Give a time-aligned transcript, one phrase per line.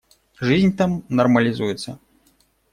[0.39, 1.99] Жизнь там нормализуется.